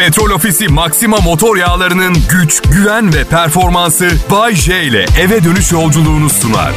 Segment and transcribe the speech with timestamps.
[0.00, 6.30] Petrol Ofisi Maxima motor yağlarının güç, güven ve performansı Bay J ile eve dönüş yolculuğunu
[6.30, 6.72] sunar.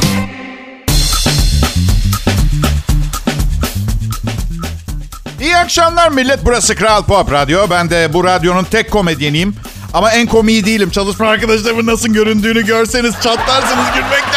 [5.40, 6.44] İyi akşamlar millet.
[6.44, 7.70] Burası Kral Pop Radyo.
[7.70, 9.56] Ben de bu radyonun tek komedyeniyim.
[9.94, 10.90] Ama en komiği değilim.
[10.90, 14.33] Çalışma arkadaşlarımın nasıl göründüğünü görseniz çatlarsınız gülmekten.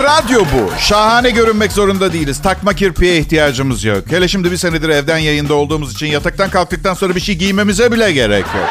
[0.00, 0.72] Radyo bu.
[0.78, 2.42] Şahane görünmek zorunda değiliz.
[2.42, 4.04] Takma kirpiye ihtiyacımız yok.
[4.10, 8.12] Hele şimdi bir senedir evden yayında olduğumuz için yataktan kalktıktan sonra bir şey giymemize bile
[8.12, 8.68] gerek yok.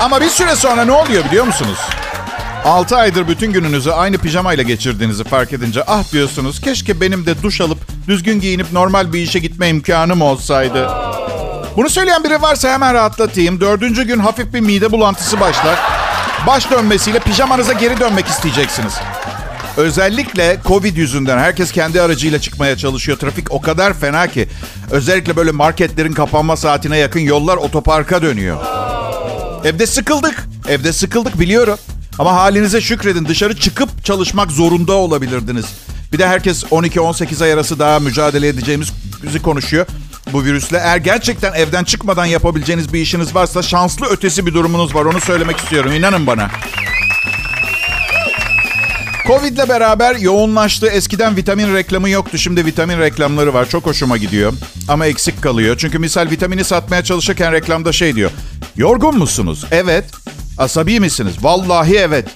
[0.00, 1.78] Ama bir süre sonra ne oluyor biliyor musunuz?
[2.64, 7.60] 6 aydır bütün gününüzü aynı pijamayla geçirdiğinizi fark edince ah diyorsunuz keşke benim de duş
[7.60, 10.90] alıp düzgün giyinip normal bir işe gitme imkanım olsaydı.
[11.76, 13.60] Bunu söyleyen biri varsa hemen rahatlatayım.
[13.60, 15.93] Dördüncü gün hafif bir mide bulantısı başlar.
[16.46, 18.94] Baş dönmesiyle pijamanıza geri dönmek isteyeceksiniz.
[19.76, 23.18] Özellikle Covid yüzünden herkes kendi aracıyla çıkmaya çalışıyor.
[23.18, 24.48] Trafik o kadar fena ki.
[24.90, 28.56] Özellikle böyle marketlerin kapanma saatine yakın yollar otoparka dönüyor.
[29.64, 30.48] Evde sıkıldık.
[30.68, 31.78] Evde sıkıldık biliyorum.
[32.18, 33.24] Ama halinize şükredin.
[33.28, 35.66] Dışarı çıkıp çalışmak zorunda olabilirdiniz.
[36.12, 39.86] Bir de herkes 12-18 ay arası daha mücadele edeceğimizi konuşuyor
[40.34, 40.78] bu virüsle.
[40.78, 45.04] Eğer gerçekten evden çıkmadan yapabileceğiniz bir işiniz varsa şanslı ötesi bir durumunuz var.
[45.04, 45.92] Onu söylemek istiyorum.
[45.92, 46.50] İnanın bana.
[49.26, 50.86] Covid'le beraber yoğunlaştı.
[50.86, 52.38] Eskiden vitamin reklamı yoktu.
[52.38, 53.68] Şimdi vitamin reklamları var.
[53.68, 54.52] Çok hoşuma gidiyor.
[54.88, 55.76] Ama eksik kalıyor.
[55.78, 58.30] Çünkü misal vitamini satmaya çalışırken reklamda şey diyor.
[58.76, 59.64] Yorgun musunuz?
[59.70, 60.04] Evet.
[60.58, 61.34] Asabi misiniz?
[61.40, 62.28] Vallahi evet.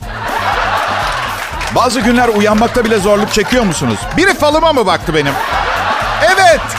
[1.75, 3.99] Bazı günler uyanmakta bile zorluk çekiyor musunuz?
[4.17, 5.33] Biri falıma mı baktı benim?
[6.23, 6.78] Evet.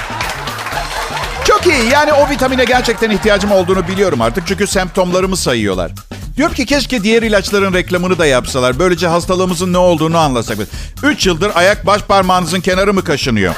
[1.84, 4.48] Yani o vitamine gerçekten ihtiyacım olduğunu biliyorum artık.
[4.48, 5.92] Çünkü semptomlarımı sayıyorlar.
[6.38, 8.80] Diyorum ki keşke diğer ilaçların reklamını da yapsalar.
[8.80, 10.58] Böylece hastalığımızın ne olduğunu anlasak.
[11.04, 13.56] Üç yıldır ayak baş parmağınızın kenarı mı kaşınıyor?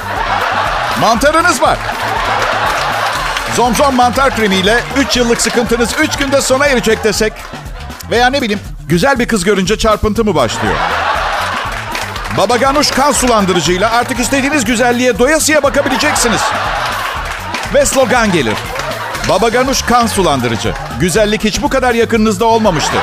[1.00, 1.78] Mantarınız var.
[3.56, 7.32] Zomzom mantar kremiyle 3 yıllık sıkıntınız 3 günde sona erecek desek.
[8.10, 10.74] Veya ne bileyim güzel bir kız görünce çarpıntı mı başlıyor?
[12.36, 16.40] Baba Ganuş kan sulandırıcıyla artık istediğiniz güzelliğe doyasıya bakabileceksiniz.
[17.74, 18.54] Ve slogan gelir.
[19.28, 20.74] Baba Ganuş kan sulandırıcı.
[21.00, 22.96] Güzellik hiç bu kadar yakınınızda olmamıştı.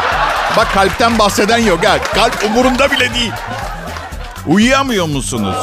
[0.57, 1.97] Bak kalpten bahseden yok ha.
[2.15, 3.31] Kalp umurunda bile değil.
[4.47, 5.55] Uyuyamıyor musunuz?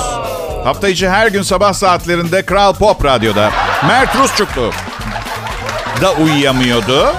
[0.64, 3.50] Hafta içi her gün sabah saatlerinde Kral Pop Radyo'da
[3.88, 4.70] Mert Rusçuklu
[6.02, 7.14] da uyuyamıyordu.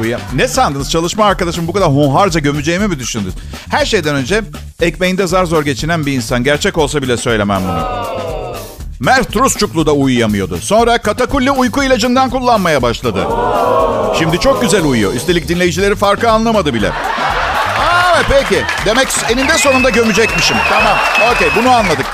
[0.00, 0.90] Uyuyam ne sandınız?
[0.90, 3.34] Çalışma arkadaşım bu kadar hunharca gömeceğimi mi düşündünüz?
[3.70, 4.42] Her şeyden önce
[4.80, 6.44] ekmeğinde zar zor geçinen bir insan.
[6.44, 8.06] Gerçek olsa bile söylemem bunu.
[9.00, 10.56] Mert Rusçuklu da uyuyamıyordu.
[10.56, 13.26] Sonra katakulli uyku ilacından kullanmaya başladı.
[14.18, 15.14] Şimdi çok güzel uyuyor.
[15.14, 16.90] Üstelik dinleyicileri farkı anlamadı bile.
[16.90, 18.64] Aa, peki.
[18.86, 20.56] Demek eninde sonunda gömecekmişim.
[20.70, 20.96] Tamam.
[21.34, 22.06] Okey bunu anladık.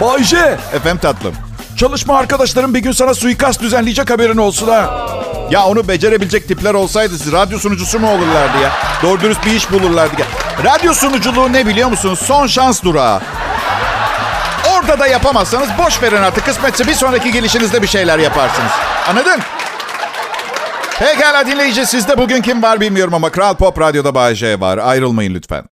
[0.00, 0.58] Bayce.
[0.74, 1.34] Efendim tatlım.
[1.76, 5.06] Çalışma arkadaşlarım bir gün sana suikast düzenleyecek haberin olsun ha.
[5.50, 8.70] Ya onu becerebilecek tipler olsaydı siz radyo sunucusu mu olurlardı ya?
[9.02, 10.26] Doğru dürüst bir iş bulurlardı ya.
[10.64, 12.18] Radyo sunuculuğu ne biliyor musunuz?
[12.26, 13.20] Son şans durağı.
[14.80, 16.44] Orada da yapamazsanız boş verin artık.
[16.44, 18.70] Kısmetse bir sonraki gelişinizde bir şeyler yaparsınız.
[19.08, 19.40] Anladın?
[20.98, 24.78] Pekala dinleyici sizde bugün kim var bilmiyorum ama Kral Pop Radyo'da Bay var.
[24.78, 25.64] Ayrılmayın lütfen.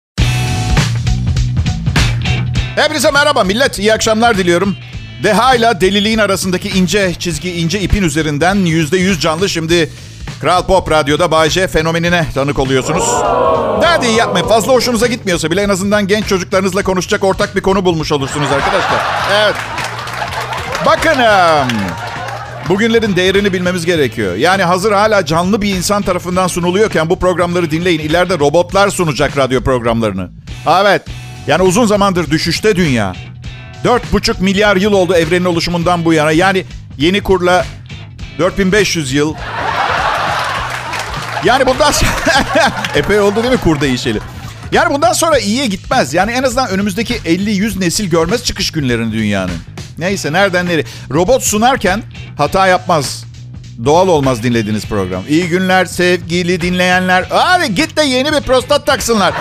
[2.77, 3.79] Hepinize merhaba millet.
[3.79, 4.77] İyi akşamlar diliyorum.
[5.23, 9.91] Deha ile deliliğin arasındaki ince çizgi, ince ipin üzerinden yüzde yüz canlı şimdi
[10.41, 13.05] Kral Pop Radyo'da Bay J fenomenine tanık oluyorsunuz.
[13.83, 14.49] Daha yapmayın.
[14.49, 19.01] Fazla hoşunuza gitmiyorsa bile en azından genç çocuklarınızla konuşacak ortak bir konu bulmuş olursunuz arkadaşlar.
[19.33, 19.55] Evet.
[20.87, 21.17] Bakın
[22.69, 24.35] bugünlerin değerini bilmemiz gerekiyor.
[24.35, 28.01] Yani hazır hala canlı bir insan tarafından sunuluyorken bu programları dinleyin.
[28.01, 30.31] İleride robotlar sunacak radyo programlarını.
[30.83, 31.03] Evet.
[31.47, 33.15] Yani uzun zamandır düşüşte dünya.
[33.85, 36.33] 4,5 milyar yıl oldu evrenin oluşumundan bu yana.
[36.33, 36.65] Yani
[36.99, 37.67] yeni kurla
[38.39, 39.35] 4500 yıl.
[41.45, 42.11] Yani bundan sonra...
[42.95, 44.19] Epey oldu değil mi kur değişeli?
[44.73, 46.15] Yani bundan sonra iyiye gitmez.
[46.15, 49.57] Yani en azından önümüzdeki 50-100 nesil görmez çıkış günlerini dünyanın.
[49.99, 50.85] Neyse nereden nereye.
[51.11, 52.03] Robot sunarken
[52.39, 53.25] hata yapmaz.
[53.85, 55.23] Doğal olmaz dinlediğiniz program.
[55.29, 57.25] İyi günler sevgili dinleyenler.
[57.31, 59.35] Hadi git de yeni bir prostat taksınlar.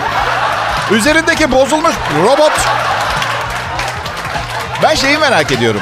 [0.90, 2.52] Üzerindeki bozulmuş robot
[4.82, 5.80] ben şeyi merak ediyorum.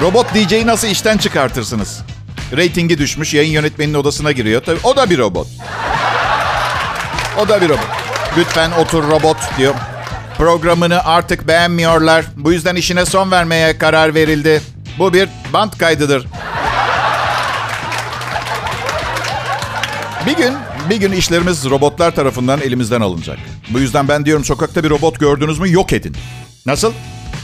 [0.00, 2.00] Robot DJ'yi nasıl işten çıkartırsınız?
[2.56, 4.62] Ratingi düşmüş, yayın yönetmeninin odasına giriyor.
[4.66, 5.46] Tabii o da bir robot.
[7.38, 7.86] O da bir robot.
[8.38, 9.74] Lütfen otur robot diyor.
[10.38, 12.24] Programını artık beğenmiyorlar.
[12.36, 14.62] Bu yüzden işine son vermeye karar verildi.
[14.98, 16.26] Bu bir bant kaydıdır.
[20.26, 20.54] Bir gün,
[20.90, 23.38] bir gün işlerimiz robotlar tarafından elimizden alınacak.
[23.70, 26.16] Bu yüzden ben diyorum sokakta bir robot gördünüz mü yok edin.
[26.66, 26.92] Nasıl?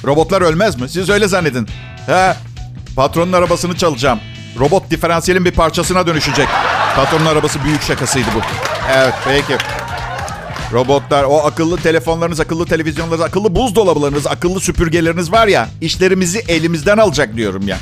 [0.04, 0.88] Robotlar ölmez mi?
[0.88, 1.69] Siz öyle zannedin.
[2.06, 2.37] Ha,
[2.96, 4.20] Patronun arabasını çalacağım.
[4.58, 6.49] Robot diferansiyelin bir parçasına dönüşecek.
[6.96, 8.40] Patronun arabası büyük şakasıydı bu.
[8.93, 9.56] Evet peki.
[10.72, 17.37] Robotlar, o akıllı telefonlarınız, akıllı televizyonlarınız, akıllı buzdolabılarınız, akıllı süpürgeleriniz var ya, işlerimizi elimizden alacak
[17.37, 17.78] diyorum ya.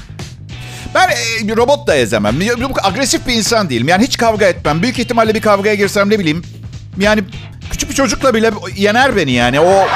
[0.95, 2.37] Ben e, robot da ezemem.
[2.83, 3.89] Agresif bir insan değilim.
[3.89, 4.83] Yani hiç kavga etmem.
[4.83, 6.43] Büyük ihtimalle bir kavgaya girsem ne bileyim.
[6.99, 7.23] Yani
[7.71, 9.61] küçük bir çocukla bile yener beni yani.
[9.61, 9.87] O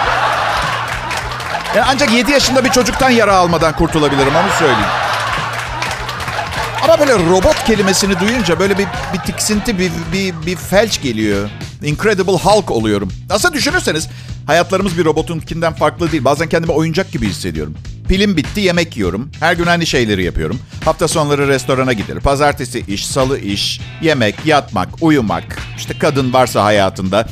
[1.77, 4.91] yani ancak 7 yaşında bir çocuktan yara almadan kurtulabilirim onu söyleyeyim.
[6.85, 11.51] Ama böyle robot kelimesini duyunca böyle bir, bir tiksinti, bir, bir, bir felç geliyor.
[11.83, 13.13] Incredible Hulk oluyorum.
[13.31, 14.09] Aslında düşünürseniz
[14.47, 16.25] hayatlarımız bir robotunkinden farklı değil.
[16.25, 17.75] Bazen kendimi oyuncak gibi hissediyorum.
[18.09, 19.31] Pilim bitti, yemek yiyorum.
[19.41, 20.61] Her gün aynı şeyleri yapıyorum.
[20.85, 22.21] Hafta sonları restorana gider.
[22.21, 25.59] Pazartesi iş, salı iş, yemek, yatmak, uyumak.
[25.77, 27.27] İşte kadın varsa hayatında.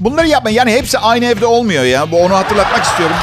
[0.00, 0.56] Bunları yapmayın.
[0.56, 2.10] Yani hepsi aynı evde olmuyor ya.
[2.10, 3.16] Bu Onu hatırlatmak istiyorum.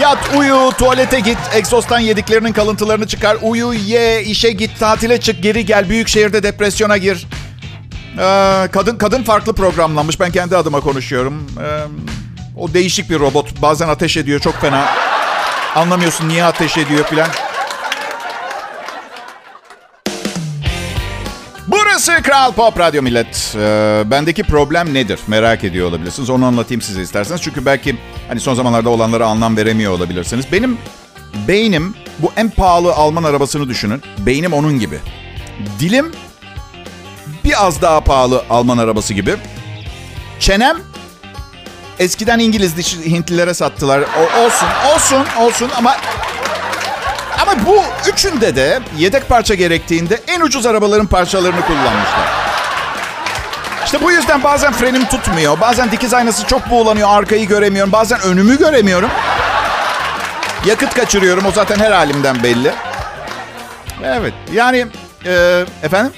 [0.00, 3.36] Yat, uyu, tuvalete git, egzostan yediklerinin kalıntılarını çıkar.
[3.42, 5.88] Uyu, ye, işe git, tatile çık, geri gel.
[5.88, 7.26] Büyük şehirde depresyona gir.
[8.18, 10.20] Ee, kadın kadın farklı programlanmış.
[10.20, 11.46] Ben kendi adıma konuşuyorum.
[11.60, 11.80] Ee,
[12.56, 13.62] o değişik bir robot.
[13.62, 14.86] Bazen ateş ediyor çok fena.
[15.74, 17.28] Anlamıyorsun niye ateş ediyor filan.
[22.22, 23.54] Kral Pop Radyo Millet.
[23.56, 25.20] Ee, bendeki problem nedir?
[25.26, 26.30] Merak ediyor olabilirsiniz.
[26.30, 27.42] Onu anlatayım size isterseniz.
[27.42, 27.96] Çünkü belki
[28.28, 30.52] hani son zamanlarda olanlara anlam veremiyor olabilirsiniz.
[30.52, 30.78] Benim
[31.48, 34.02] beynim bu en pahalı Alman arabasını düşünün.
[34.18, 34.98] Beynim onun gibi.
[35.80, 36.12] Dilim
[37.44, 39.36] biraz daha pahalı Alman arabası gibi.
[40.40, 40.76] Çenem
[41.98, 44.00] eskiden İngiliz dişi Hintlilere sattılar.
[44.00, 45.96] O, olsun, olsun, olsun ama
[47.54, 52.28] ama bu üçünde de yedek parça gerektiğinde en ucuz arabaların parçalarını kullanmışlar.
[53.84, 55.60] İşte bu yüzden bazen frenim tutmuyor.
[55.60, 57.08] Bazen dikiz aynası çok buğulanıyor.
[57.08, 57.92] Arkayı göremiyorum.
[57.92, 59.10] Bazen önümü göremiyorum.
[60.66, 61.46] Yakıt kaçırıyorum.
[61.46, 62.72] O zaten her halimden belli.
[64.04, 64.34] Evet.
[64.52, 64.86] Yani
[65.26, 66.12] e, efendim?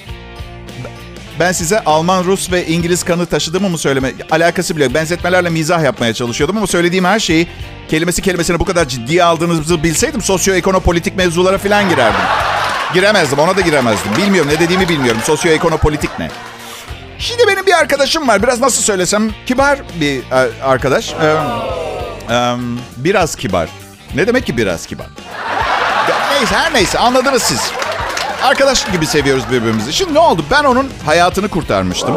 [1.41, 4.13] Ben size Alman, Rus ve İngiliz kanı taşıdığımı mı söyleme?
[4.31, 4.95] Alakası bile yok.
[4.95, 7.49] Benzetmelerle mizah yapmaya çalışıyordum ama söylediğim her şeyi
[7.89, 12.21] kelimesi kelimesine bu kadar ciddiye aldığınızı bilseydim sosyoekonopolitik mevzulara falan girerdim.
[12.95, 14.17] Giremezdim, ona da giremezdim.
[14.17, 15.21] Bilmiyorum, ne dediğimi bilmiyorum.
[15.25, 16.31] Sosyoekonopolitik ne?
[17.19, 18.43] Şimdi benim bir arkadaşım var.
[18.43, 21.15] Biraz nasıl söylesem kibar bir e, arkadaş.
[21.23, 21.37] Ee,
[22.97, 23.69] biraz kibar.
[24.15, 25.07] Ne demek ki biraz kibar?
[26.33, 27.61] Neyse her neyse anladınız siz.
[28.43, 29.93] Arkadaş gibi seviyoruz birbirimizi.
[29.93, 30.45] Şimdi ne oldu?
[30.51, 32.17] Ben onun hayatını kurtarmıştım.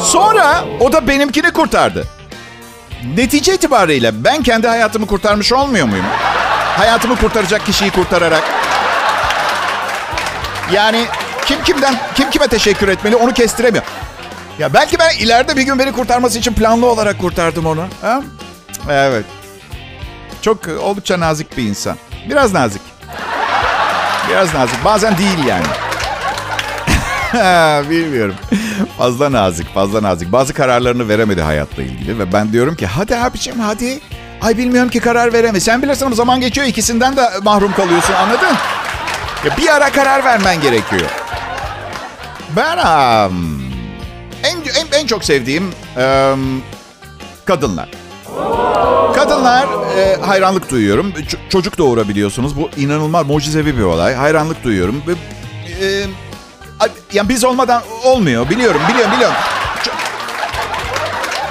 [0.00, 2.04] Sonra o da benimkini kurtardı.
[3.04, 6.04] Netice itibariyle ben kendi hayatımı kurtarmış olmuyor muyum?
[6.76, 8.42] Hayatımı kurtaracak kişiyi kurtararak.
[10.72, 11.04] Yani
[11.46, 13.84] kim kimden kim kime teşekkür etmeli onu kestiremiyor.
[14.58, 17.84] Ya belki ben ileride bir gün beni kurtarması için planlı olarak kurtardım onu.
[18.02, 18.22] Ha?
[18.90, 19.24] Evet.
[20.42, 21.96] Çok oldukça nazik bir insan.
[22.30, 22.82] Biraz nazik.
[24.30, 24.84] Biraz nazik.
[24.84, 25.66] Bazen değil yani.
[27.90, 28.34] Bilmiyorum.
[28.98, 30.32] Fazla nazik, fazla nazik.
[30.32, 34.00] Bazı kararlarını veremedi hayatla ilgili ve ben diyorum ki hadi abiciğim hadi.
[34.42, 35.60] Ay bilmiyorum ki karar vereme.
[35.60, 38.56] Sen bilirsin zaman geçiyor ikisinden de mahrum kalıyorsun anladın?
[39.44, 41.10] Ya bir ara karar vermen gerekiyor.
[42.56, 43.62] Ben um,
[44.44, 45.64] en, en, en çok sevdiğim
[45.96, 46.62] um,
[47.44, 47.88] kadınlar.
[49.14, 49.66] Kadınlar
[49.98, 51.10] e, hayranlık duyuyorum.
[51.10, 52.56] Ç- çocuk doğurabiliyorsunuz.
[52.56, 54.14] Bu inanılmaz mucizevi bir olay.
[54.14, 55.02] Hayranlık duyuyorum.
[55.82, 56.04] E,
[57.12, 58.50] yani biz olmadan olmuyor.
[58.50, 59.36] Biliyorum, biliyorum, biliyorum.
[59.84, 59.90] Ç-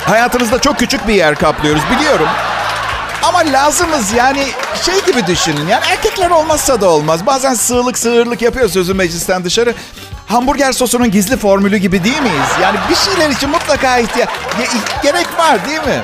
[0.10, 1.82] Hayatınızda çok küçük bir yer kaplıyoruz.
[1.98, 2.28] Biliyorum.
[3.24, 4.48] Ama lazımız yani
[4.86, 5.68] şey gibi düşünün.
[5.68, 7.26] Yani erkekler olmazsa da olmaz.
[7.26, 9.74] Bazen sığlık sığırlık yapıyor sözü meclisten dışarı.
[10.28, 12.50] Hamburger sosunun gizli formülü gibi değil miyiz?
[12.62, 14.30] Yani bir şeyler için mutlaka ihtiyaç
[15.04, 16.02] gerek var değil mi?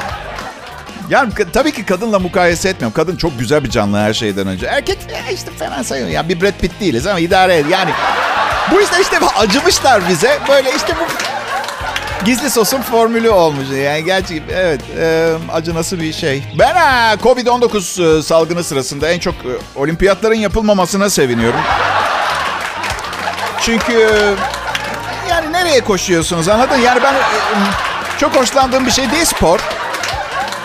[1.10, 2.94] Yani tabii ki kadınla mukayese etmiyorum.
[2.96, 4.66] Kadın çok güzel bir canlı her şeyden önce.
[4.66, 4.98] Erkek
[5.34, 6.10] işte fena sayıyor.
[6.10, 7.66] Ya bir Brad Pitt değiliz ama idare et.
[7.70, 7.92] Yani
[8.72, 10.40] bu yüzden işte acımışlar bize.
[10.50, 11.06] Böyle işte bu
[12.26, 13.66] gizli sosun formülü olmuş.
[13.86, 16.44] Yani gerçi evet e, acı nasıl bir şey.
[16.60, 19.36] Ben ha, Covid-19 e, salgını sırasında en çok
[19.76, 21.60] olimpiyatların yapılmamasına seviniyorum.
[23.62, 24.10] Çünkü
[25.30, 26.78] yani nereye koşuyorsunuz anladın?
[26.78, 27.16] Yani ben
[28.20, 29.60] çok hoşlandığım bir şey değil spor.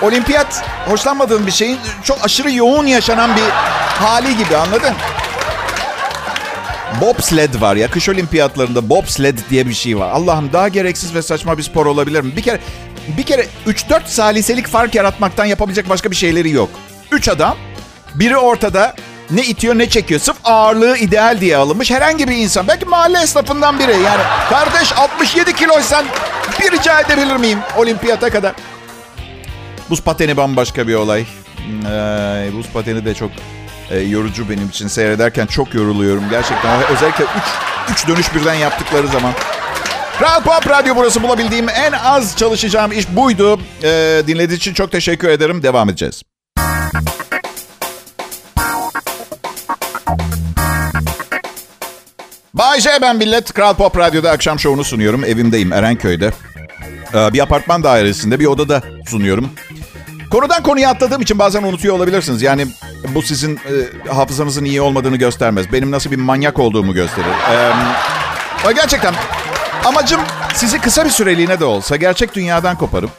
[0.03, 3.43] Olimpiyat hoşlanmadığım bir şeyin çok aşırı yoğun yaşanan bir
[4.05, 4.95] hali gibi anladın?
[7.01, 10.11] Bobsled var ya kış olimpiyatlarında bobsled diye bir şey var.
[10.11, 12.37] Allah'ım daha gereksiz ve saçma bir spor olabilir mi?
[12.37, 12.61] Bir kere
[13.19, 16.71] bir kere 3-4 saliselik fark yaratmaktan yapabilecek başka bir şeyleri yok.
[17.13, 17.57] 3 adam
[18.15, 18.95] biri ortada
[19.31, 20.21] ne itiyor ne çekiyor.
[20.21, 22.69] Sırf ağırlığı ideal diye alınmış herhangi bir insan.
[22.69, 23.91] Belki mahalle esnafından biri.
[23.91, 26.05] Yani kardeş 67 kiloysan
[26.61, 28.53] bir rica edebilir miyim olimpiyata kadar?
[29.91, 31.21] Buz pateni bambaşka bir olay.
[31.21, 33.31] Ee, buz pateni de çok
[33.91, 34.89] e, yorucu benim için.
[34.89, 36.83] Seyrederken çok yoruluyorum gerçekten.
[36.97, 37.25] Özellikle
[37.91, 39.33] 3 dönüş birden yaptıkları zaman.
[40.19, 43.61] Kral Pop Radyo burası bulabildiğim en az çalışacağım iş buydu.
[43.83, 45.63] E, dinlediğiniz için çok teşekkür ederim.
[45.63, 46.23] Devam edeceğiz.
[52.55, 53.53] Bay J ben millet.
[53.53, 55.25] Kral Pop Radyo'da akşam şovunu sunuyorum.
[55.25, 56.33] Evimdeyim Erenköy'de.
[57.15, 59.51] Ee, bir apartman dairesinde bir odada sunuyorum.
[60.31, 62.43] Konudan konuya atladığım için bazen unutuyor olabilirsiniz.
[62.43, 62.67] Yani
[63.15, 65.73] bu sizin e, hafızanızın iyi olmadığını göstermez.
[65.73, 67.27] Benim nasıl bir manyak olduğumu gösterir.
[68.69, 69.15] Ee, gerçekten
[69.85, 70.21] amacım
[70.55, 73.11] sizi kısa bir süreliğine de olsa gerçek dünyadan koparıp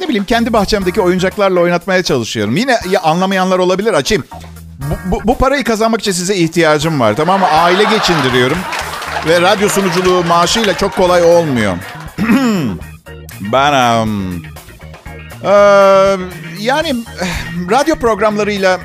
[0.00, 2.56] ne bileyim kendi bahçemdeki oyuncaklarla oynatmaya çalışıyorum.
[2.56, 4.24] Yine ya anlamayanlar olabilir açayım.
[4.78, 7.46] Bu, bu, bu parayı kazanmak için size ihtiyacım var tamam mı?
[7.46, 8.58] Aile geçindiriyorum.
[9.28, 11.76] Ve radyo sunuculuğu maaşıyla çok kolay olmuyor.
[13.40, 14.02] ben...
[14.02, 14.42] Um,
[15.44, 16.16] ee,
[16.60, 16.94] yani
[17.70, 18.80] radyo programlarıyla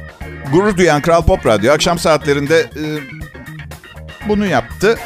[0.51, 2.83] gurur duyan Kral Pop Radyo akşam saatlerinde e,
[4.27, 4.99] bunu yaptı.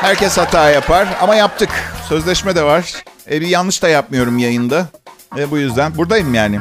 [0.00, 1.70] Herkes hata yapar ama yaptık.
[2.08, 2.92] Sözleşme de var.
[3.30, 4.86] E, bir yanlış da yapmıyorum yayında.
[5.36, 6.60] E, bu yüzden buradayım yani.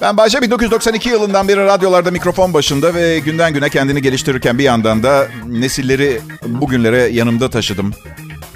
[0.00, 5.02] Ben Bayşe 1992 yılından beri radyolarda mikrofon başında ve günden güne kendini geliştirirken bir yandan
[5.02, 7.94] da nesilleri bugünlere yanımda taşıdım.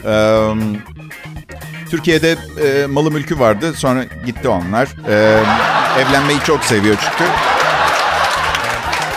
[0.04, 0.48] Ee,
[1.90, 3.74] Türkiye'de e, malı mülkü vardı.
[3.74, 4.88] Sonra gitti onlar.
[5.08, 5.42] E,
[5.98, 7.30] evlenmeyi çok seviyor çünkü.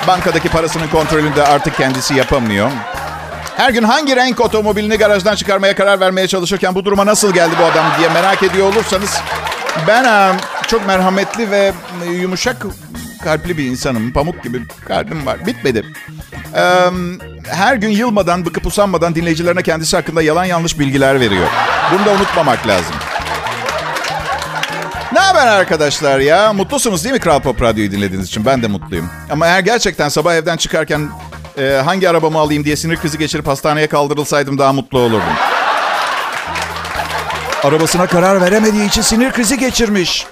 [0.07, 2.71] Bankadaki parasının kontrolünü de artık kendisi yapamıyor.
[3.57, 7.65] Her gün hangi renk otomobilini garajdan çıkarmaya karar vermeye çalışırken bu duruma nasıl geldi bu
[7.65, 9.21] adam diye merak ediyor olursanız
[9.87, 10.31] ben e,
[10.67, 11.73] çok merhametli ve
[12.21, 12.65] yumuşak
[13.23, 14.11] kalpli bir insanım.
[14.11, 15.45] Pamuk gibi kalbim var.
[15.45, 15.85] Bitmedi.
[16.55, 16.89] Ee,
[17.47, 21.47] her gün yılmadan, bıkıp usanmadan dinleyicilerine kendisi hakkında yalan yanlış bilgiler veriyor.
[21.93, 22.95] Bunu da unutmamak lazım.
[25.43, 26.53] Haber arkadaşlar ya?
[26.53, 28.45] Mutlusunuz değil mi Kral Pop Radyo'yu dinlediğiniz için?
[28.45, 29.09] Ben de mutluyum.
[29.29, 31.09] Ama eğer gerçekten sabah evden çıkarken
[31.57, 35.33] e, hangi arabamı alayım diye sinir krizi geçirip hastaneye kaldırılsaydım daha mutlu olurdum.
[37.63, 40.27] Arabasına karar veremediği için sinir krizi geçirmiş.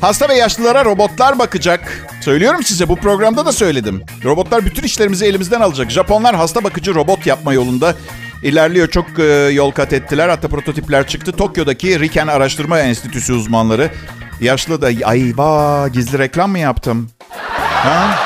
[0.00, 2.06] Hasta ve yaşlılara robotlar bakacak.
[2.20, 4.04] Söylüyorum size bu programda da söyledim.
[4.24, 5.90] Robotlar bütün işlerimizi elimizden alacak.
[5.90, 7.94] Japonlar hasta bakıcı robot yapma yolunda
[8.42, 8.88] ilerliyor.
[8.88, 10.28] Çok e, yol kat ettiler.
[10.28, 11.32] Hatta prototipler çıktı.
[11.32, 13.90] Tokyo'daki Riken Araştırma Enstitüsü uzmanları.
[14.40, 17.10] Yaşlı da ay va gizli reklam mı yaptım?
[17.58, 18.18] Ha?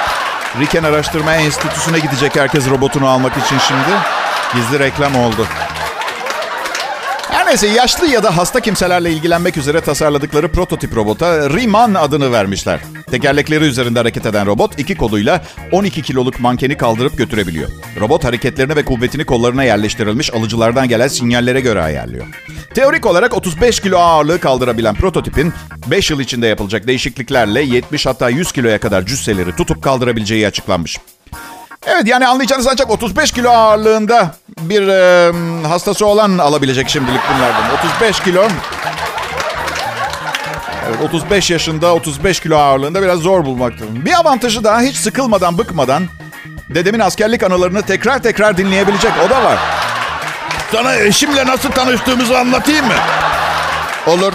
[0.61, 3.97] Riken Araştırma Enstitüsü'ne gidecek herkes robotunu almak için şimdi.
[4.55, 5.47] Gizli reklam oldu.
[7.51, 12.81] Neyse yaşlı ya da hasta kimselerle ilgilenmek üzere tasarladıkları prototip robota Riman adını vermişler.
[13.11, 17.71] Tekerlekleri üzerinde hareket eden robot iki koluyla 12 kiloluk mankeni kaldırıp götürebiliyor.
[18.01, 22.27] Robot hareketlerini ve kuvvetini kollarına yerleştirilmiş alıcılardan gelen sinyallere göre ayarlıyor.
[22.75, 25.53] Teorik olarak 35 kilo ağırlığı kaldırabilen prototipin
[25.87, 30.99] 5 yıl içinde yapılacak değişikliklerle 70 hatta 100 kiloya kadar cüsseleri tutup kaldırabileceği açıklanmış.
[31.87, 35.33] Evet yani anlayacağınız ancak 35 kilo ağırlığında bir e,
[35.69, 37.75] hastası olan alabilecek şimdilik bunlardan.
[37.79, 38.49] 35 kilo.
[40.89, 43.85] Evet, 35 yaşında 35 kilo ağırlığında biraz zor bulmakta.
[43.89, 46.03] Bir avantajı daha hiç sıkılmadan bıkmadan
[46.69, 49.59] dedemin askerlik anılarını tekrar tekrar dinleyebilecek o da var.
[50.73, 52.93] Sana eşimle nasıl tanıştığımızı anlatayım mı?
[54.07, 54.33] Olur.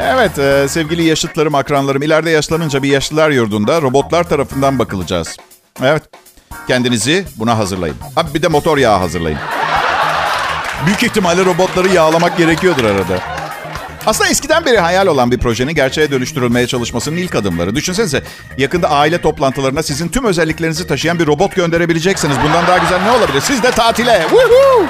[0.00, 2.02] Evet e, sevgili yaşıtlarım, akranlarım.
[2.02, 5.36] ileride yaşlanınca bir yaşlılar yurdunda robotlar tarafından bakılacağız.
[5.82, 6.02] Evet.
[6.68, 7.96] Kendinizi buna hazırlayın.
[8.16, 9.38] Abi bir de motor yağı hazırlayın.
[10.86, 13.18] Büyük ihtimalle robotları yağlamak gerekiyordur arada.
[14.06, 17.74] Aslında eskiden beri hayal olan bir projenin gerçeğe dönüştürülmeye çalışmasının ilk adımları.
[17.74, 18.22] Düşünsenize
[18.58, 22.36] yakında aile toplantılarına sizin tüm özelliklerinizi taşıyan bir robot gönderebileceksiniz.
[22.44, 23.40] Bundan daha güzel ne olabilir?
[23.40, 24.26] Siz de tatile.
[24.30, 24.86] Woohoo!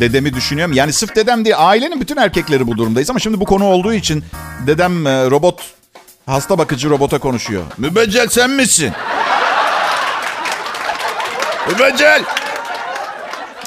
[0.00, 0.74] Dedemi düşünüyorum.
[0.74, 3.10] Yani sırf dedem değil ailenin bütün erkekleri bu durumdayız.
[3.10, 4.24] Ama şimdi bu konu olduğu için
[4.66, 5.60] dedem e, robot
[6.26, 7.62] hasta bakıcı robota konuşuyor.
[7.78, 8.92] Mübeccel sen misin?
[11.68, 12.24] Mübeccel!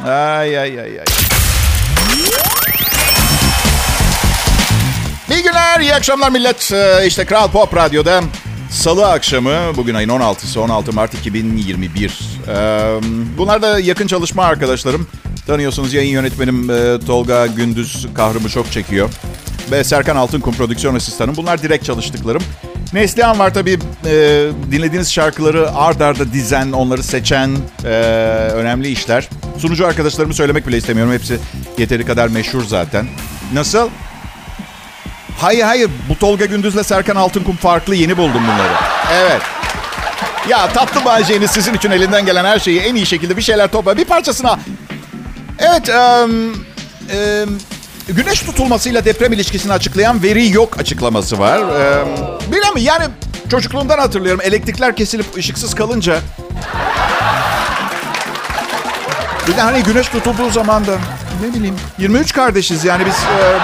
[0.06, 1.06] Ay ay ay ay.
[5.32, 6.72] İyi günler, iyi akşamlar millet.
[6.72, 8.22] Ee, işte Kral Pop Radyo'da
[8.72, 12.20] Salı akşamı, bugün ayın 16'sı, 16 Mart 2021.
[12.48, 12.54] Ee,
[13.38, 15.08] bunlar da yakın çalışma arkadaşlarım.
[15.48, 19.10] Tanıyorsunuz yayın yönetmenim e, Tolga Gündüz kahrımı çok çekiyor.
[19.72, 21.36] Ve Serkan Altınkum prodüksiyon asistanım.
[21.36, 22.44] Bunlar direkt çalıştıklarım.
[22.94, 24.12] Neslihan var tabii e,
[24.72, 27.88] dinlediğiniz şarkıları ard arda dizen, onları seçen e,
[28.54, 29.30] önemli işler.
[29.60, 31.14] Sunucu arkadaşlarımı söylemek bile istemiyorum.
[31.14, 31.40] Hepsi
[31.78, 33.08] yeteri kadar meşhur zaten.
[33.54, 33.90] Nasıl?
[35.40, 38.74] Hayır hayır bu Tolga Gündüz'le Serkan Altınkum farklı yeni buldum bunları.
[39.14, 39.42] Evet.
[40.50, 43.98] Ya tatlı bağcayınız sizin için elinden gelen her şeyi en iyi şekilde bir şeyler topla.
[43.98, 44.60] Bir parçasına...
[45.60, 45.90] Evet.
[45.90, 47.58] Um, um,
[48.08, 51.60] güneş tutulmasıyla deprem ilişkisini açıklayan veri yok açıklaması var.
[51.60, 52.06] Ee,
[52.52, 53.06] bilmiyorum yani
[53.52, 54.42] çocukluğumdan hatırlıyorum.
[54.44, 56.20] Elektrikler kesilip ışıksız kalınca...
[59.48, 60.98] Bir de hani güneş tutulduğu zaman da
[61.42, 63.16] ne bileyim 23 kardeşiz yani biz...
[63.16, 63.60] E,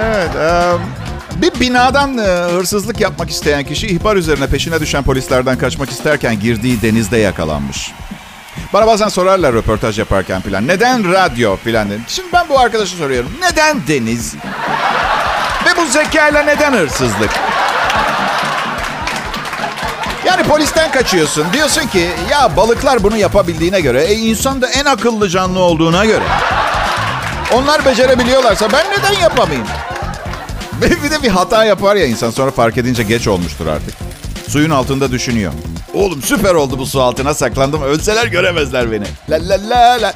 [0.00, 0.36] evet.
[0.36, 0.99] E,
[1.42, 6.82] bir binadan e, hırsızlık yapmak isteyen kişi ihbar üzerine peşine düşen polislerden kaçmak isterken girdiği
[6.82, 7.92] denizde yakalanmış.
[8.72, 10.68] Bana bazen sorarlar röportaj yaparken filan.
[10.68, 12.04] Neden radyo filan dedim.
[12.08, 13.30] Şimdi ben bu arkadaşı soruyorum.
[13.40, 14.34] Neden deniz?
[15.66, 17.30] Ve bu zekayla neden hırsızlık?
[20.26, 21.46] Yani polisten kaçıyorsun.
[21.52, 26.24] Diyorsun ki ya balıklar bunu yapabildiğine göre, e, insan da en akıllı canlı olduğuna göre.
[27.52, 29.66] Onlar becerebiliyorlarsa ben neden yapamayayım?
[31.04, 33.94] bir de bir hata yapar ya insan sonra fark edince geç olmuştur artık.
[34.48, 35.52] Suyun altında düşünüyor.
[35.94, 37.82] Oğlum süper oldu bu su altına saklandım.
[37.82, 39.04] Ölseler göremezler beni.
[39.30, 40.12] La la la la.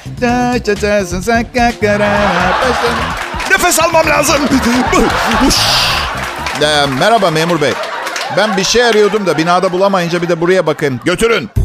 [3.51, 4.37] Nefes almam lazım.
[6.63, 7.73] Ee, merhaba memur bey.
[8.37, 11.01] Ben bir şey arıyordum da binada bulamayınca bir de buraya bakayım.
[11.05, 11.64] Götürün.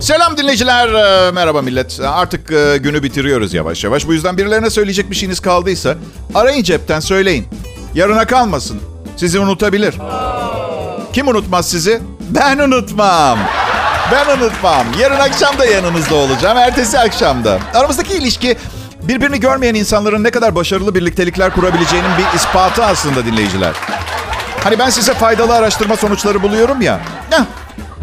[0.00, 0.88] Selam dinleyiciler.
[0.88, 2.00] Ee, merhaba millet.
[2.06, 4.06] Artık e, günü bitiriyoruz yavaş yavaş.
[4.06, 5.94] Bu yüzden birilerine söyleyecek bir şeyiniz kaldıysa
[6.34, 7.46] arayın cepten söyleyin.
[7.94, 8.80] Yarına kalmasın.
[9.16, 9.94] Sizi unutabilir.
[11.12, 12.00] Kim unutmaz sizi?
[12.20, 13.38] Ben unutmam.
[14.12, 14.86] Ben unutmam.
[15.00, 16.58] Yarın akşam da yanınızda olacağım.
[16.58, 17.58] Ertesi akşam da.
[17.74, 18.56] Aramızdaki ilişki
[19.02, 23.72] birbirini görmeyen insanların ne kadar başarılı birliktelikler kurabileceğinin bir ispatı aslında dinleyiciler.
[24.64, 27.00] Hani ben size faydalı araştırma sonuçları buluyorum ya.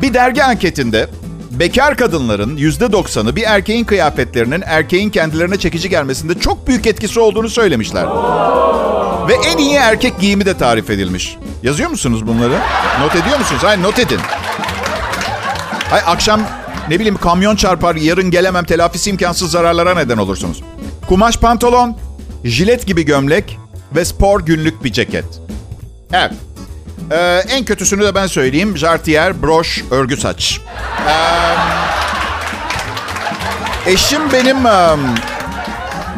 [0.02, 1.08] Bir dergi anketinde
[1.52, 8.06] bekar kadınların %90'ı bir erkeğin kıyafetlerinin erkeğin kendilerine çekici gelmesinde çok büyük etkisi olduğunu söylemişler.
[9.28, 11.38] Ve en iyi erkek giyimi de tarif edilmiş.
[11.64, 12.58] Yazıyor musunuz bunları?
[13.02, 13.62] Not ediyor musunuz?
[13.64, 14.20] Hayır not edin.
[15.90, 16.42] Hayır akşam
[16.90, 20.64] ne bileyim kamyon çarpar, yarın gelemem, telafisi imkansız zararlara neden olursunuz.
[21.08, 21.98] Kumaş pantolon,
[22.44, 23.58] jilet gibi gömlek
[23.96, 25.26] ve spor günlük bir ceket.
[26.14, 26.32] Evet.
[27.12, 28.78] Ee, en kötüsünü de ben söyleyeyim.
[28.78, 30.62] Jartiyer, broş, örgü saç.
[31.08, 31.12] Ee,
[33.92, 35.16] eşim benim um,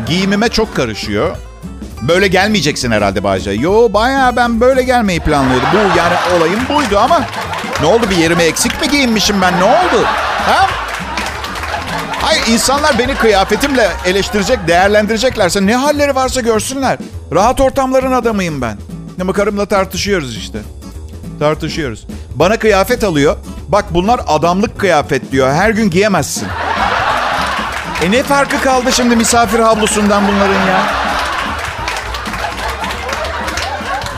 [0.08, 1.36] giyimime çok karışıyor.
[2.02, 3.52] Böyle gelmeyeceksin herhalde Bayce.
[3.52, 5.70] Yo bayağı ben böyle gelmeyi planlıyordum.
[5.74, 7.22] Bu yani olayım buydu ama
[7.82, 10.06] ne oldu bir yerime eksik mi giyinmişim ben ne oldu?
[10.46, 10.68] Ha?
[12.22, 16.98] Hayır insanlar beni kıyafetimle eleştirecek, değerlendireceklerse ne halleri varsa görsünler.
[17.32, 18.78] Rahat ortamların adamıyım ben.
[19.22, 20.60] Ama karımla tartışıyoruz işte.
[21.44, 22.08] Tartışıyoruz.
[22.36, 23.38] Bana kıyafet alıyor.
[23.68, 25.52] Bak bunlar adamlık kıyafet diyor.
[25.52, 26.48] Her gün giyemezsin.
[28.04, 30.84] E ne farkı kaldı şimdi misafir havlusundan bunların ya?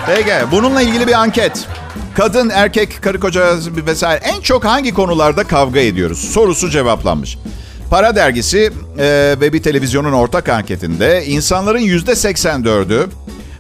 [0.06, 1.68] Peki bununla ilgili bir anket.
[2.16, 6.20] Kadın, erkek, karı koca vesaire en çok hangi konularda kavga ediyoruz?
[6.20, 7.38] Sorusu cevaplanmış.
[7.90, 13.08] Para dergisi e, ve bir televizyonun ortak anketinde insanların yüzde 84'ü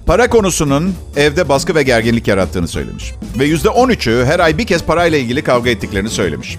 [0.06, 3.14] para konusunun evde baskı ve gerginlik yarattığını söylemiş.
[3.40, 6.58] Ve yüzde 13'ü her ay bir kez parayla ilgili kavga ettiklerini söylemiş.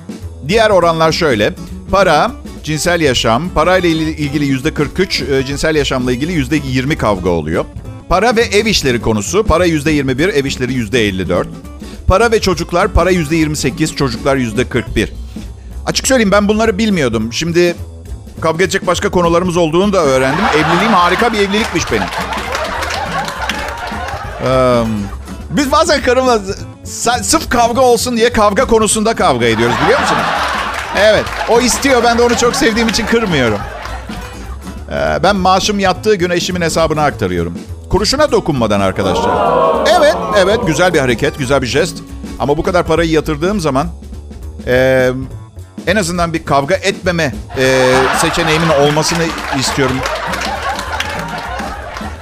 [0.49, 1.53] Diğer oranlar şöyle.
[1.91, 2.31] Para,
[2.65, 7.65] cinsel yaşam, parayla ilgili yüzde 43, e, cinsel yaşamla ilgili yüzde 20 kavga oluyor.
[8.09, 11.49] Para ve ev işleri konusu, para yüzde 21, ev işleri yüzde 54.
[12.07, 15.13] Para ve çocuklar, para yüzde 28, çocuklar yüzde 41.
[15.87, 17.33] Açık söyleyeyim ben bunları bilmiyordum.
[17.33, 17.75] Şimdi
[18.41, 20.45] kavga edecek başka konularımız olduğunu da öğrendim.
[20.55, 22.09] Evliliğim harika bir evlilikmiş benim.
[25.51, 26.39] Biz bazen karımla
[27.23, 30.23] sırf kavga olsun diye kavga konusunda kavga ediyoruz biliyor musunuz?
[30.99, 32.05] Evet, o istiyor.
[32.05, 33.59] Ben de onu çok sevdiğim için kırmıyorum.
[34.93, 37.59] Ee, ben maaşım yattığı gün eşimin hesabına aktarıyorum.
[37.91, 39.31] Kuruşuna dokunmadan arkadaşlar.
[39.99, 41.99] Evet, evet güzel bir hareket, güzel bir jest.
[42.39, 43.89] Ama bu kadar parayı yatırdığım zaman
[44.67, 45.11] e,
[45.87, 49.25] en azından bir kavga etmeme e, seçeneğimin olmasını
[49.59, 49.97] istiyorum.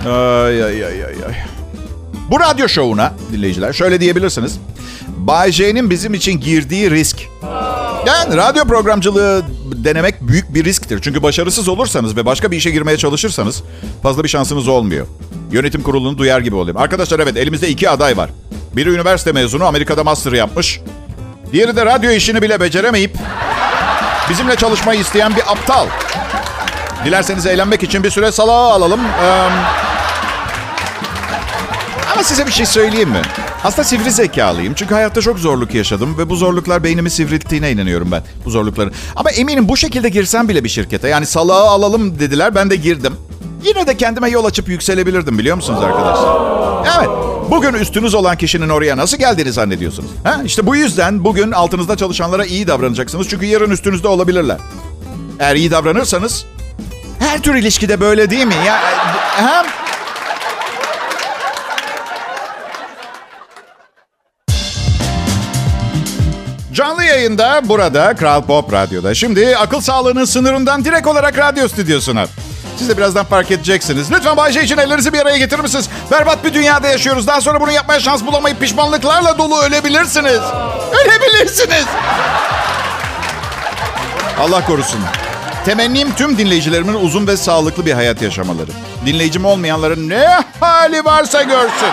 [0.06, 1.54] Ay ay ay ay ay.
[2.30, 4.58] Bu radyo şovuna dinleyiciler şöyle diyebilirsiniz.
[5.08, 7.16] Bay J'nin bizim için girdiği risk.
[8.06, 11.00] Yani radyo programcılığı denemek büyük bir risktir.
[11.02, 13.62] Çünkü başarısız olursanız ve başka bir işe girmeye çalışırsanız
[14.02, 15.06] fazla bir şansınız olmuyor.
[15.52, 16.76] Yönetim kurulunu duyar gibi olayım.
[16.76, 18.30] Arkadaşlar evet elimizde iki aday var.
[18.76, 20.80] Biri üniversite mezunu Amerika'da master yapmış.
[21.52, 23.16] Diğeri de radyo işini bile beceremeyip
[24.30, 25.87] bizimle çalışmayı isteyen bir aptal.
[27.04, 29.00] Dilerseniz eğlenmek için bir süre salağa alalım.
[29.00, 29.48] Ee,
[32.14, 33.22] ama size bir şey söyleyeyim mi?
[33.64, 34.74] Aslında sivri zekalıyım.
[34.74, 38.22] Çünkü hayatta çok zorluk yaşadım ve bu zorluklar beynimi sivrilttiğine inanıyorum ben.
[38.44, 38.92] Bu zorlukların.
[39.16, 41.09] Ama eminim bu şekilde girsem bile bir şirkete.
[41.09, 43.16] Yani salağı alalım dediler ben de girdim.
[43.64, 46.37] Yine de kendime yol açıp yükselebilirdim biliyor musunuz arkadaşlar?
[46.98, 47.09] Evet.
[47.50, 50.11] Bugün üstünüz olan kişinin oraya nasıl geldiğini zannediyorsunuz?
[50.24, 50.40] Ha?
[50.44, 53.29] İşte bu yüzden bugün altınızda çalışanlara iyi davranacaksınız.
[53.29, 54.59] Çünkü yarın üstünüzde olabilirler.
[55.38, 56.44] Eğer iyi davranırsanız
[57.18, 58.55] her tür ilişkide böyle değil mi?
[58.66, 58.81] Ya
[59.37, 59.84] hem
[67.14, 69.14] yayında burada Kral Pop Radyo'da.
[69.14, 72.27] Şimdi akıl sağlığının sınırından direkt olarak radyo stüdyosuna.
[72.79, 74.12] Siz de birazdan fark edeceksiniz.
[74.12, 75.88] Lütfen Bayce için ellerinizi bir araya getirir misiniz?
[76.11, 77.27] Berbat bir dünyada yaşıyoruz.
[77.27, 80.40] Daha sonra bunu yapmaya şans bulamayıp pişmanlıklarla dolu ölebilirsiniz.
[81.05, 81.85] Ölebilirsiniz.
[84.40, 85.00] Allah korusun.
[85.64, 88.70] Temennim tüm dinleyicilerimin uzun ve sağlıklı bir hayat yaşamaları.
[89.07, 90.29] Dinleyicim olmayanların ne
[90.61, 91.88] hali varsa görsün.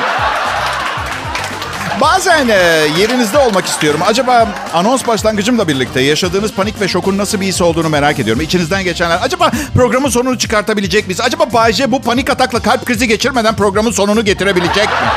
[2.02, 2.54] Bazen e,
[3.00, 4.00] yerinizde olmak istiyorum.
[4.06, 8.42] Acaba anons başlangıcımla birlikte yaşadığınız panik ve şokun nasıl bir his olduğunu merak ediyorum.
[8.42, 9.20] İçinizden geçenler.
[9.22, 11.22] Acaba programın sonunu çıkartabilecek miyiz?
[11.22, 15.08] Acaba Bayce bu panik atakla kalp krizi geçirmeden programın sonunu getirebilecek mi?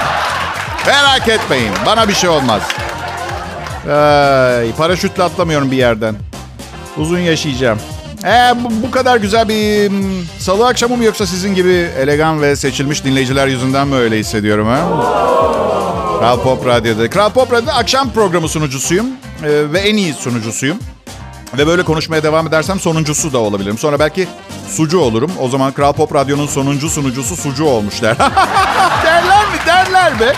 [0.86, 1.72] Merak etmeyin.
[1.86, 2.62] Bana bir şey olmaz.
[3.84, 6.14] Ay, paraşütle atlamıyorum bir yerden.
[6.96, 7.78] Uzun yaşayacağım.
[8.24, 12.56] Ee, bu, bu kadar güzel bir hmm, salı akşamı mı yoksa sizin gibi elegan ve
[12.56, 14.80] seçilmiş dinleyiciler yüzünden mi öyle hissediyorum ha?
[16.24, 17.10] Kral Pop Radyo'da.
[17.10, 19.06] Kral Pop Radyo'da akşam programı sunucusuyum.
[19.06, 20.78] Ee, ve en iyi sunucusuyum.
[21.58, 23.78] Ve böyle konuşmaya devam edersem sonuncusu da olabilirim.
[23.78, 24.28] Sonra belki
[24.68, 25.32] sucu olurum.
[25.40, 28.16] O zaman Kral Pop Radyo'nun sonuncu sunucusu sucu olmuş der.
[29.04, 29.58] derler mi?
[29.66, 30.32] Derler mi?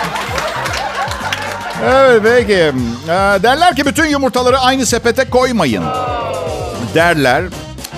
[1.85, 2.53] Evet peki.
[2.53, 5.85] Ee, derler ki bütün yumurtaları aynı sepete koymayın.
[6.95, 7.45] Derler.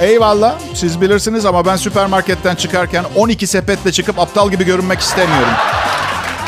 [0.00, 5.54] Eyvallah siz bilirsiniz ama ben süpermarketten çıkarken 12 sepetle çıkıp aptal gibi görünmek istemiyorum.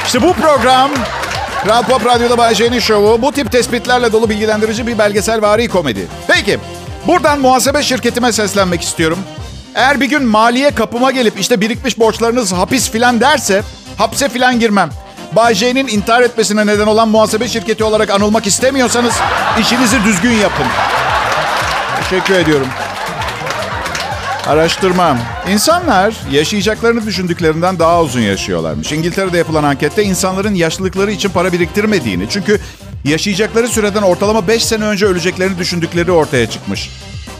[0.06, 0.90] İşte bu program
[1.64, 3.22] Kral Pop Radyo'da Bay J'nin şovu.
[3.22, 6.06] Bu tip tespitlerle dolu bilgilendirici bir belgesel vari komedi.
[6.26, 6.58] Peki,
[7.06, 9.18] buradan muhasebe şirketime seslenmek istiyorum.
[9.74, 13.62] Eğer bir gün maliye kapıma gelip işte birikmiş borçlarınız hapis filan derse
[13.98, 14.90] hapse filan girmem.
[15.32, 19.14] Bay J'nin intihar etmesine neden olan muhasebe şirketi olarak anılmak istemiyorsanız
[19.60, 20.66] işinizi düzgün yapın.
[22.02, 22.66] Teşekkür ediyorum.
[24.46, 25.18] Araştırmam.
[25.50, 28.92] İnsanlar yaşayacaklarını düşündüklerinden daha uzun yaşıyorlarmış.
[28.92, 32.60] İngiltere'de yapılan ankette insanların yaşlılıkları için para biriktirmediğini, çünkü
[33.04, 36.90] yaşayacakları süreden ortalama 5 sene önce öleceklerini düşündükleri ortaya çıkmış.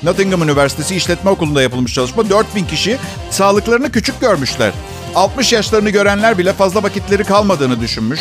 [0.03, 2.99] Nottingham Üniversitesi İşletme Okulu'nda yapılmış çalışma 4000 kişi
[3.31, 4.73] sağlıklarını küçük görmüşler.
[5.15, 8.21] 60 yaşlarını görenler bile fazla vakitleri kalmadığını düşünmüş.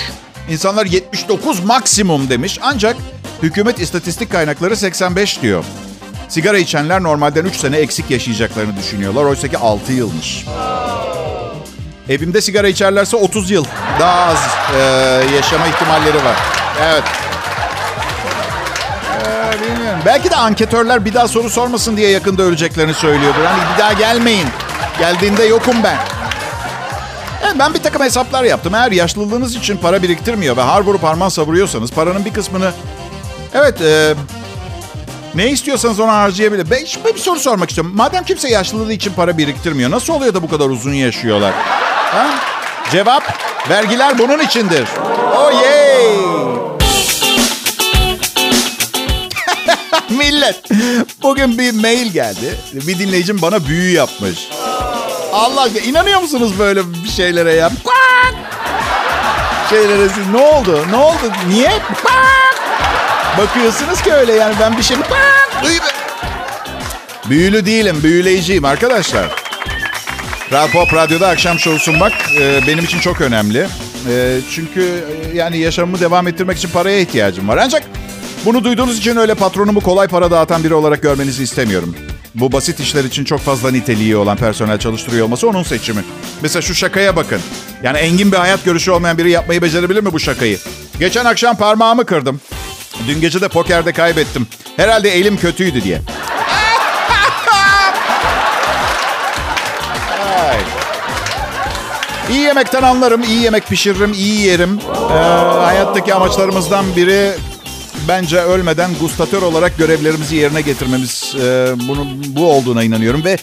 [0.49, 2.97] İnsanlar 79 maksimum demiş ancak
[3.43, 5.65] hükümet istatistik kaynakları 85 diyor.
[6.29, 9.23] Sigara içenler normalden 3 sene eksik yaşayacaklarını düşünüyorlar.
[9.23, 10.45] Oysa ki 6 yılmış.
[12.09, 13.65] Evimde sigara içerlerse 30 yıl
[13.99, 14.37] daha az
[14.75, 14.79] e,
[15.35, 16.35] yaşama ihtimalleri var.
[16.83, 17.03] Evet.
[19.25, 20.05] Ee.
[20.05, 23.43] Belki de anketörler bir daha soru sormasın diye yakında öleceklerini söylüyordur.
[23.43, 24.47] Hani bir daha gelmeyin.
[24.99, 25.97] Geldiğinde yokum ben.
[27.59, 28.75] Ben bir takım hesaplar yaptım.
[28.75, 32.71] Eğer yaşlılığınız için para biriktirmiyor ve har vurup harman savuruyorsanız paranın bir kısmını...
[33.53, 34.15] Evet, e,
[35.35, 36.71] ne istiyorsanız ona harcayabilir.
[36.71, 37.93] Ben, ben bir soru sormak istiyorum.
[37.95, 41.53] Madem kimse yaşlılığı için para biriktirmiyor, nasıl oluyor da bu kadar uzun yaşıyorlar?
[42.11, 42.27] Ha?
[42.91, 43.23] Cevap,
[43.69, 44.87] vergiler bunun içindir.
[45.35, 46.09] Oh yay!
[50.17, 50.69] Millet,
[51.23, 52.59] bugün bir mail geldi.
[52.73, 54.49] Bir dinleyicim bana büyü yapmış.
[55.33, 57.71] Allah inanıyor musunuz böyle bir şeylere ya?
[59.69, 60.85] Şeylere siz ne oldu?
[60.91, 61.31] Ne oldu?
[61.49, 61.71] Niye?
[63.39, 64.97] Bakıyorsunuz ki öyle yani ben bir şey...
[67.29, 69.25] Büyülü değilim, büyüleyiciyim arkadaşlar.
[70.49, 73.67] Kral Pop Radyo'da akşam şovu sunmak e, benim için çok önemli.
[74.09, 77.57] E, çünkü e, yani yaşamımı devam ettirmek için paraya ihtiyacım var.
[77.57, 77.83] Ancak
[78.45, 81.95] bunu duyduğunuz için öyle patronumu kolay para dağıtan biri olarak görmenizi istemiyorum.
[82.35, 86.01] Bu basit işler için çok fazla niteliği olan personel çalıştırıyor olması onun seçimi.
[86.41, 87.41] Mesela şu şakaya bakın.
[87.83, 90.59] Yani engin bir hayat görüşü olmayan biri yapmayı becerebilir mi bu şakayı?
[90.99, 92.41] Geçen akşam parmağımı kırdım.
[93.07, 94.47] Dün gece de pokerde kaybettim.
[94.77, 96.01] Herhalde elim kötüydü diye.
[100.49, 100.57] Ay.
[102.31, 104.79] İyi yemekten anlarım, iyi yemek pişiririm, iyi yerim.
[105.11, 105.13] Ee,
[105.63, 107.31] hayattaki amaçlarımızdan biri
[108.07, 111.35] bence ölmeden gustatör olarak görevlerimizi yerine getirmemiz.
[111.35, 113.37] E, bunun bu olduğuna inanıyorum ve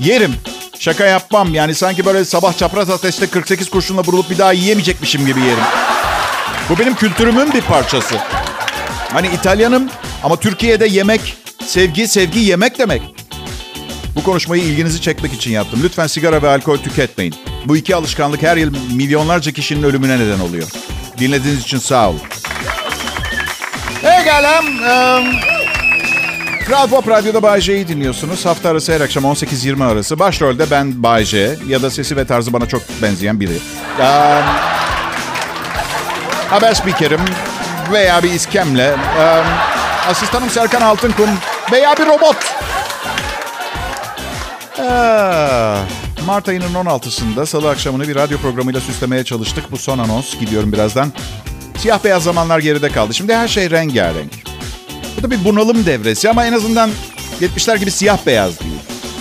[0.00, 0.34] yerim.
[0.78, 5.40] Şaka yapmam yani sanki böyle sabah çapraz ateşte 48 kurşunla vurulup bir daha yiyemeyecekmişim gibi
[5.40, 5.64] yerim.
[6.70, 8.14] Bu benim kültürümün bir parçası.
[9.12, 9.88] Hani İtalyanım
[10.22, 13.02] ama Türkiye'de yemek, sevgi, sevgi yemek demek.
[14.14, 15.80] Bu konuşmayı ilginizi çekmek için yaptım.
[15.84, 17.34] Lütfen sigara ve alkol tüketmeyin.
[17.64, 20.68] Bu iki alışkanlık her yıl milyonlarca kişinin ölümüne neden oluyor.
[21.18, 22.20] Dinlediğiniz için sağ olun.
[24.02, 24.60] Pekala.
[24.60, 25.24] Um,
[26.66, 28.46] Kral Pop Radyo'da Bay J'yi dinliyorsunuz.
[28.46, 30.18] Hafta arası her akşam 18-20 arası.
[30.18, 33.56] Başrolde ben Bay J ya da sesi ve tarzı bana çok benzeyen biri.
[33.98, 34.44] Um,
[36.50, 37.20] haber spikerim
[37.92, 38.92] veya bir iskemle.
[38.92, 39.46] Um,
[40.08, 41.28] asistanım Serkan Altınkum
[41.72, 42.36] veya bir robot.
[44.80, 45.78] Ah,
[46.26, 49.72] Mart ayının 16'sında salı akşamını bir radyo programıyla süslemeye çalıştık.
[49.72, 50.38] Bu son anons.
[50.40, 51.12] Gidiyorum birazdan.
[51.78, 53.14] Siyah beyaz zamanlar geride kaldı.
[53.14, 54.32] Şimdi her şey rengarenk.
[55.18, 56.90] Bu da bir bunalım devresi ama en azından
[57.40, 58.78] 70'ler gibi siyah beyaz değil.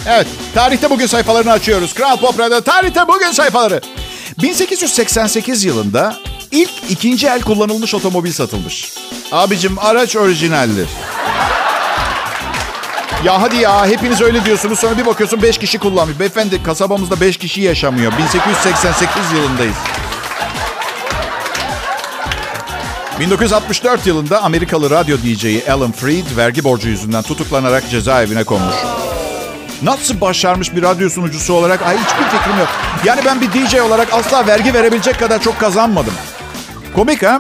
[0.08, 1.94] Evet, tarihte bugün sayfalarını açıyoruz.
[1.94, 3.82] Kral Pop Radyo tarihte bugün sayfaları.
[4.42, 6.16] 1888 yılında
[6.52, 8.94] ilk ikinci el kullanılmış otomobil satılmış.
[9.32, 10.88] Abicim araç orijinaldir.
[13.24, 16.20] Ya hadi ya hepiniz öyle diyorsunuz sonra bir bakıyorsun 5 kişi kullanmış.
[16.20, 18.14] Beyefendi kasabamızda 5 kişi yaşamıyor.
[18.18, 19.76] 1888 yılındayız.
[23.20, 28.76] 1964 yılında Amerikalı radyo DJ'i Alan Freed vergi borcu yüzünden tutuklanarak cezaevine konmuş.
[29.82, 31.82] Nasıl başarmış bir radyo sunucusu olarak?
[31.82, 32.68] Ay hiçbir fikrim yok.
[33.06, 36.14] Yani ben bir DJ olarak asla vergi verebilecek kadar çok kazanmadım.
[36.98, 37.40] Komik ha?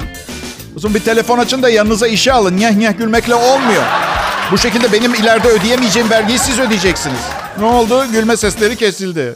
[0.75, 2.57] Uzun bir telefon açın da yanınıza işe alın.
[2.57, 3.83] Nyeh nyeh gülmekle olmuyor.
[4.51, 7.19] Bu şekilde benim ileride ödeyemeyeceğim vergiyi siz ödeyeceksiniz.
[7.59, 8.05] Ne oldu?
[8.11, 9.35] Gülme sesleri kesildi.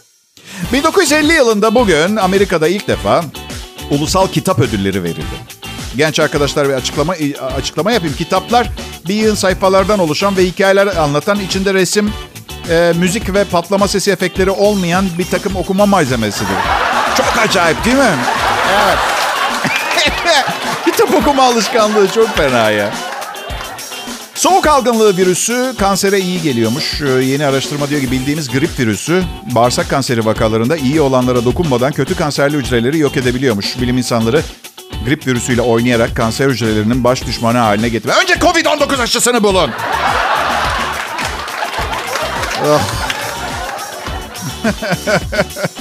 [0.73, 3.23] 1950 yılında bugün Amerika'da ilk defa
[3.91, 5.36] ulusal kitap ödülleri verildi.
[5.97, 7.13] Genç arkadaşlar bir açıklama
[7.57, 8.15] açıklama yapayım.
[8.15, 8.69] Kitaplar
[9.07, 12.13] bir yığın sayfalardan oluşan ve hikayeler anlatan içinde resim,
[12.69, 16.57] e, müzik ve patlama sesi efektleri olmayan bir takım okuma malzemesidir.
[17.17, 18.15] Çok acayip değil mi?
[18.86, 19.20] Evet.
[20.85, 22.91] Kitap okuma alışkanlığı çok fena ya.
[24.35, 27.01] Soğuk algınlığı virüsü kansere iyi geliyormuş.
[27.01, 32.15] Ee, yeni araştırma diyor ki bildiğimiz grip virüsü bağırsak kanseri vakalarında iyi olanlara dokunmadan kötü
[32.15, 33.81] kanserli hücreleri yok edebiliyormuş.
[33.81, 34.41] Bilim insanları
[35.05, 38.13] grip virüsüyle oynayarak kanser hücrelerinin baş düşmanı haline getirme.
[38.21, 39.71] Önce Covid-19 aşısını bulun.
[42.65, 42.81] oh.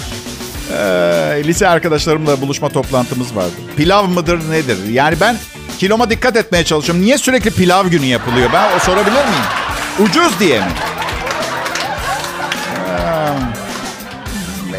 [0.73, 3.51] ee, lise arkadaşlarımla buluşma toplantımız vardı.
[3.77, 4.79] Pilav mıdır nedir?
[4.93, 5.37] Yani ben
[5.79, 7.05] kiloma dikkat etmeye çalışıyorum.
[7.05, 8.51] Niye sürekli pilav günü yapılıyor?
[8.53, 9.45] Ben o sorabilir miyim?
[9.99, 10.67] Ucuz diye mi?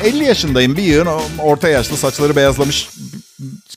[0.04, 1.08] Ee, 50 yaşındayım bir yığın
[1.40, 2.90] orta yaşlı saçları beyazlamış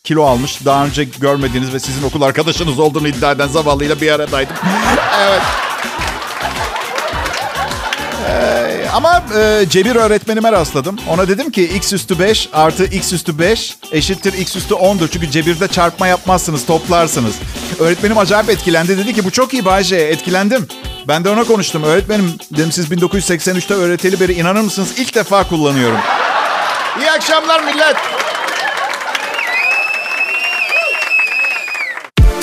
[0.05, 0.65] kilo almış.
[0.65, 4.57] Daha önce görmediğiniz ve sizin okul arkadaşınız olduğunu iddia eden zavallıyla bir aradaydım.
[5.21, 5.43] evet.
[8.95, 10.97] Ama e, cebir öğretmenime rastladım.
[11.09, 15.09] Ona dedim ki x üstü 5 artı x üstü 5 eşittir x üstü 10'dur.
[15.13, 17.35] Çünkü cebirde çarpma yapmazsınız, toplarsınız.
[17.79, 18.99] Öğretmenim acayip etkilendi.
[18.99, 20.69] Dedi ki bu çok iyi Bayce, etkilendim.
[21.09, 21.83] Ben de ona konuştum.
[21.83, 24.99] Öğretmenim dedim siz 1983'te öğreteli beri inanır mısınız?
[24.99, 25.99] İlk defa kullanıyorum.
[27.01, 27.97] İyi akşamlar millet.